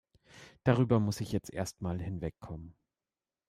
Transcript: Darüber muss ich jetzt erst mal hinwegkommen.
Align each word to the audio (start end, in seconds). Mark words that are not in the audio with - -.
Darüber 0.63 0.99
muss 0.99 1.21
ich 1.21 1.31
jetzt 1.31 1.53
erst 1.53 1.83
mal 1.83 2.01
hinwegkommen. 2.01 2.73